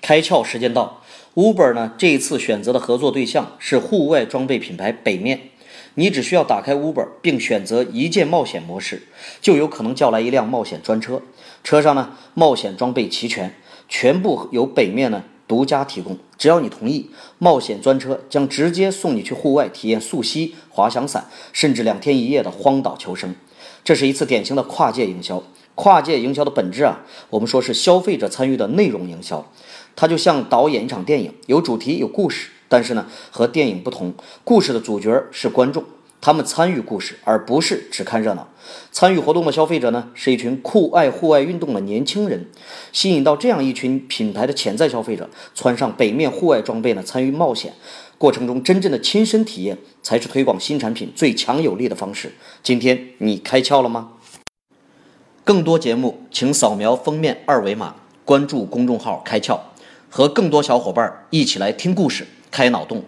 [0.00, 1.02] 开窍时间到
[1.34, 5.40] ，Uber 呢这一次选择的合作对象是户外装备品牌北面。
[5.94, 9.02] 你只需要打开 Uber 并选择一键冒险模式，
[9.40, 11.20] 就有可能叫来一辆冒险专车。
[11.64, 13.54] 车上呢冒险装备齐全，
[13.88, 16.16] 全部由北面呢独家提供。
[16.38, 23.34] 只要你同意，冒险专车将直接送你去户外体验溯溪、滑翔伞，甚至两天一夜的荒岛求生。
[23.82, 25.42] 这是一次典型的跨界营销。
[25.74, 29.50] 跨界营销的本质啊，我们说是消费者参与的内容营销。
[29.96, 34.14] 它就像导演一场电影，有主题有故事，但是呢，和电影不同，
[34.44, 35.82] 故事的主角是观众，
[36.20, 38.46] 他们参与故事，而不是只看热闹。
[38.92, 42.46] 参与活动的消费者呢，是一群酷爱户外运动的年轻人，
[42.92, 47.72] 吸引到这样一群品牌的潜在消费者，穿上北面户外装备呢，参与冒险
[48.18, 52.32] 过程中真正的亲身体验，才是推广新产品最强有力的方式。
[52.62, 54.10] 今天你开窍了吗？
[55.42, 59.58] 更多节目，请扫描封面二维码，关注公众号“开窍”，
[60.10, 63.02] 和更多小伙伴一起来听故事、开脑洞。